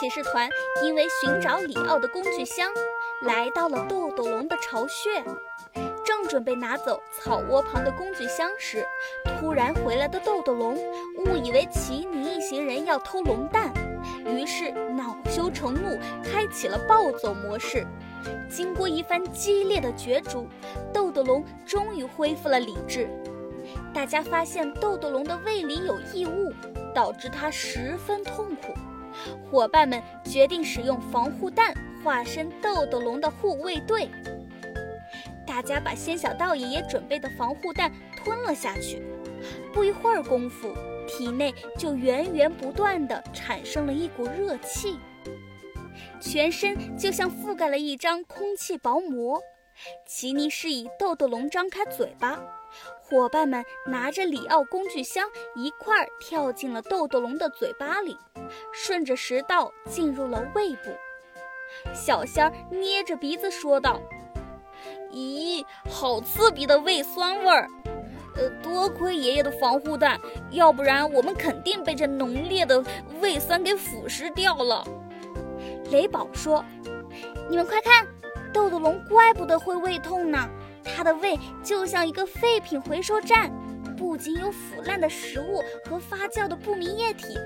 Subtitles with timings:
[0.00, 0.48] 骑士团
[0.82, 2.72] 因为寻找里奥的工具箱，
[3.20, 5.22] 来到了豆豆龙的巢穴。
[6.02, 8.82] 正准备拿走草窝旁的工具箱时，
[9.38, 10.74] 突然回来的豆豆龙
[11.18, 13.70] 误以为奇尼一行人要偷龙蛋，
[14.24, 17.86] 于是恼羞成怒，开启了暴走模式。
[18.48, 20.48] 经过一番激烈的角逐，
[20.94, 23.06] 豆豆龙终于恢复了理智。
[23.92, 26.50] 大家发现豆豆龙的胃里有异物，
[26.94, 28.72] 导致它十分痛苦。
[29.50, 34.08] 伙伴们决定使用防护弹化身豆豆龙的护卫队。
[35.46, 39.02] 大家把仙小道爷爷准备的防护弹吞了下去。
[39.72, 40.72] 不一会儿功夫，
[41.08, 44.98] 体内就源源不断地产生了一股热气，
[46.20, 49.40] 全身就像覆盖了一张空气薄膜。
[50.06, 52.38] 奇尼示意豆豆龙张开嘴巴。
[53.00, 58.16] 伙伴们拿着里奥工具箱，一块儿跳进了豆豆龙的嘴巴里，
[58.72, 60.90] 顺着食道进入了胃部。
[61.94, 64.00] 小仙儿捏着鼻子说道
[65.12, 67.68] ：“咦，好刺鼻的胃酸味儿！
[68.36, 72.82] 呃，多亏爷爷的防护弹，要不然我们肯定被这浓烈的
[73.20, 74.84] 胃酸给腐蚀掉了。”
[75.90, 76.64] 雷宝说
[77.50, 78.06] ：“你们快看，
[78.52, 80.48] 豆豆龙怪不得会胃痛呢。”
[80.84, 83.50] 它的胃就像一个废品回收站，
[83.96, 87.38] 不仅有腐烂的食物和发酵的不明液体，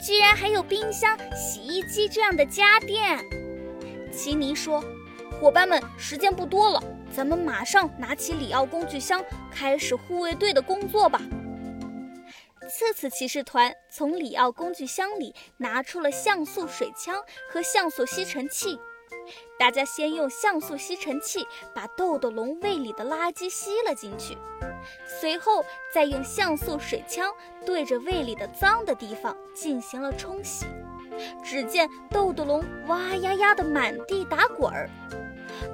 [0.00, 3.18] 居然还有冰箱、洗衣机这样的家电。
[4.12, 4.82] 奇尼说
[5.40, 6.82] ：“伙伴们，时间不多了，
[7.14, 11.20] 咱们马上拿起里奥工具箱，开始护卫队的工作吧。”
[12.68, 17.14] 次次骑士团从里奥工具箱里拿出了像素水枪
[17.48, 18.76] 和像素吸尘器。
[19.58, 24.36] 大家先用像素吸尘器把豆豆龙胃里的垃圾吸了进去，
[25.20, 27.32] 随后再用像素水枪
[27.64, 30.66] 对着胃里的脏的地方进行了冲洗。
[31.42, 34.90] 只见豆豆龙哇呀呀的满地打滚儿。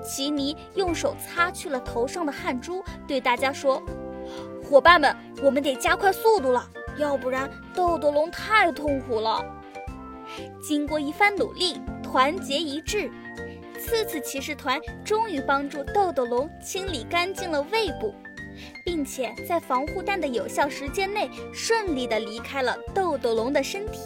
[0.00, 3.82] 奇尼用手擦去了头上的汗珠，对大家说
[4.64, 6.64] ：“伙伴们，我们得加快速度了，
[6.96, 9.44] 要不然豆豆龙太痛苦了。”
[10.62, 13.10] 经过一番努力，团结一致。
[13.82, 18.14] 次次骑士团终于帮助豆豆龙清理干净了胃部，
[18.84, 23.98] 并且在防护弹的有效时间内顺利地离开了豆豆龙的身体。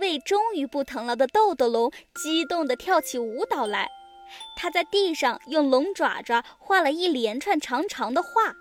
[0.00, 3.88] 胃终于不疼了的豆豆龙激动地跳起舞蹈来，
[4.56, 8.54] 他在地上用龙爪爪画了一连串长长的画。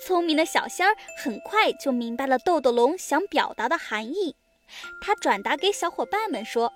[0.00, 4.36] 聪明的小仙儿很快就明白了豆豆龙想表达的含义，
[5.00, 6.72] 他转达给小伙伴们说：“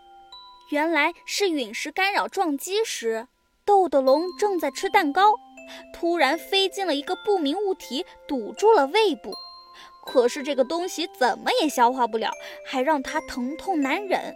[0.71, 3.29] 原来是陨石干扰撞击时，
[3.65, 5.35] 豆豆龙正在吃蛋糕，
[5.95, 9.33] 突然飞进了一个不明物体，堵住了胃部。
[10.05, 12.31] 可是这个东西怎么也消化不了，
[12.67, 14.35] 还让他疼痛难忍。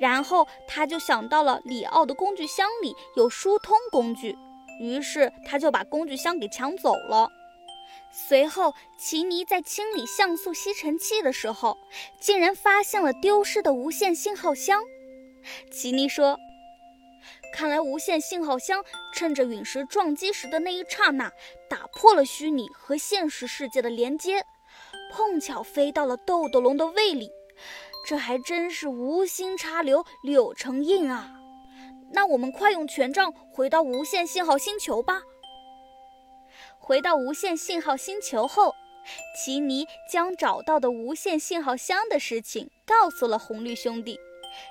[0.00, 4.36] 然后他就想到了里奥的工具箱里有疏通工具，
[4.80, 7.28] 于是他就把工具箱给抢走了。”
[8.10, 11.78] 随后，奇尼在清理像素吸尘器的时候，
[12.20, 14.82] 竟然发现了丢失的无线信号箱。
[15.70, 16.38] 奇尼说
[17.54, 21.30] ：“看来无线信号箱趁着陨石撞击时的那一刹那，
[21.70, 24.44] 打破了虚拟和现实世界的连接，
[25.12, 27.30] 碰巧飞到了豆豆龙的胃里。
[28.04, 31.30] 这还真是无心插柳柳成荫啊！
[32.12, 35.22] 那我们快用权杖回到无线信号星球吧。”
[36.88, 38.74] 回到无线信号星球后，
[39.36, 44.18] 奇尼将找到的无线信号箱的事情告诉了红绿兄弟。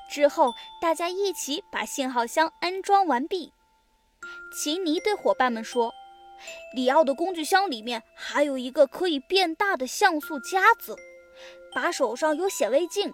[0.09, 0.51] 之后，
[0.81, 3.53] 大家一起把信号箱安装完毕。
[4.51, 5.93] 奇尼对伙伴们说
[6.73, 10.95] ：“里奥的工具箱里面还有一个可以变大的像素夹子，
[11.75, 13.13] 把手上有显微镜，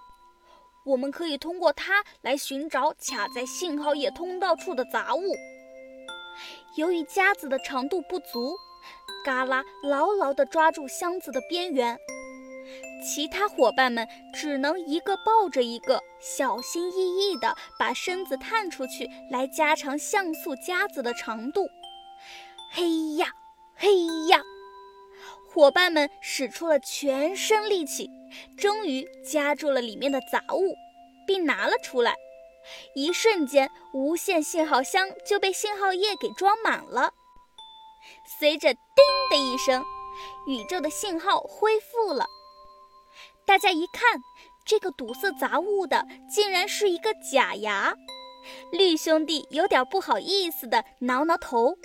[0.85, 5.35] 我们可以通过它来寻找卡在信号液通道处的杂物。
[6.77, 8.55] 由于夹子的长度不足。”
[9.23, 11.97] 嘎啦牢牢地抓住箱子的边缘，
[13.03, 21.67] 其他伙伴们只能一个抱着一个，小心翼翼地把身子探出去，来加长像素夹子的长度。
[22.71, 23.27] 嘿呀，
[23.75, 24.41] 嘿呀！
[25.49, 28.09] 伙伴们使出了全身力气，
[28.57, 30.75] 终于夹住了里面的杂物，
[31.27, 32.15] 并拿了出来。
[32.95, 37.13] 一瞬间，无线信号箱就被信号液给装满了。
[38.39, 39.83] 随着“叮”的一声，
[40.47, 42.25] 宇宙的信号恢复了。
[43.45, 44.21] 大家一看，
[44.65, 47.93] 这个堵塞杂物的竟然是一个假牙。
[48.71, 51.77] 绿兄弟有点不好意思的挠挠头，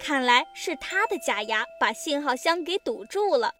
[0.00, 3.52] 看来是他的假牙把信号箱给堵住了。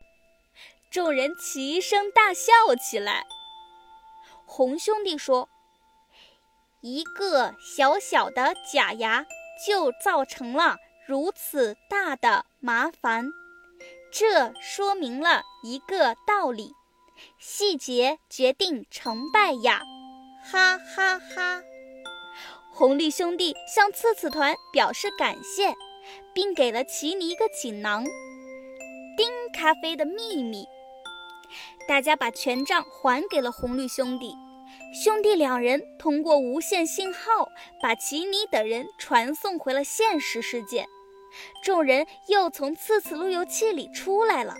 [0.90, 3.24] 众人齐声大笑起来。
[4.44, 5.48] 红兄弟说
[6.82, 9.24] ：“一个小小的假牙
[9.66, 10.76] 就造成了
[11.10, 13.32] 如此大的麻烦，
[14.12, 16.72] 这说明了一个道理：
[17.36, 19.82] 细节决定成败呀！”
[20.48, 21.60] 哈哈哈。
[22.72, 25.74] 红绿兄弟向刺刺团表示感谢，
[26.32, 28.04] 并给了奇尼一个锦囊——
[29.18, 30.64] 丁咖啡的秘密。
[31.88, 34.32] 大家把权杖还给了红绿兄弟，
[34.94, 37.48] 兄弟两人通过无线信号
[37.82, 40.86] 把奇尼等人传送回了现实世界。
[41.62, 44.54] 众人又从刺刺路由器里出来了。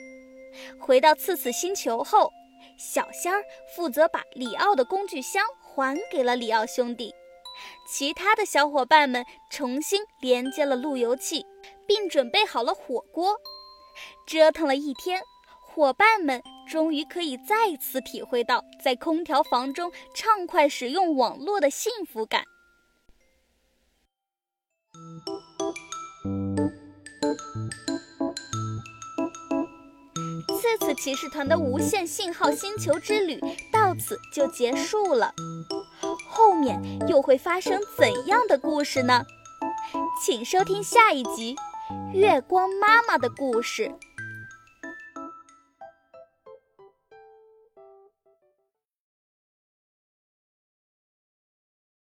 [0.78, 2.31] 回到刺刺星球后，
[2.78, 3.43] 小仙儿
[3.75, 7.14] 负责把里奥的工具箱还给了里奥兄弟。
[7.87, 11.44] 其他的小伙伴们重新连接了路由器，
[11.87, 13.37] 并准备好了火锅。
[14.26, 15.20] 折腾了一天，
[15.61, 22.44] 伙伴们终于可以再次体会到在空调房中畅快使用网络的幸福感。
[31.02, 33.41] 骑士团的无线信号星球之旅
[33.73, 35.32] 到此就结束了。
[36.29, 39.25] 后面又会发生怎样的故事呢？
[40.23, 41.56] 请收听下一集
[42.12, 43.88] 《月光妈妈的故事》。